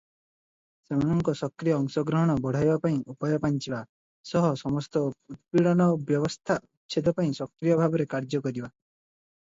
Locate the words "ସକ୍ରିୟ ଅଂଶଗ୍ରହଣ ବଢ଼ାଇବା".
1.41-2.77